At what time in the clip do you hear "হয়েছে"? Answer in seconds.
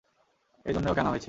1.09-1.19